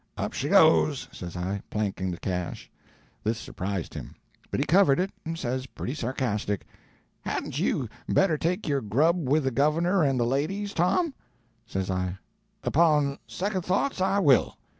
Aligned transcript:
'Up 0.17 0.33
she 0.33 0.49
goes,' 0.49 1.07
says 1.11 1.37
I, 1.37 1.61
planking 1.69 2.09
the 2.09 2.17
cash. 2.17 2.71
This 3.23 3.37
surprised 3.37 3.93
him. 3.93 4.15
But 4.49 4.59
he 4.59 4.65
covered 4.65 4.99
it, 4.99 5.11
and 5.25 5.37
says 5.37 5.67
pretty 5.67 5.93
sarcastic, 5.93 6.65
'Hadn't 7.23 7.59
you 7.59 7.87
better 8.09 8.35
take 8.35 8.67
your 8.67 8.81
grub 8.81 9.29
with 9.29 9.43
the 9.43 9.51
governor 9.51 10.01
and 10.01 10.19
the 10.19 10.25
ladies, 10.25 10.73
Tom?' 10.73 11.13
Says 11.67 11.91
I 11.91 12.17
'Upon 12.63 13.19
second 13.27 13.63
thoughts, 13.63 14.01
I 14.01 14.17
will.' 14.17 14.57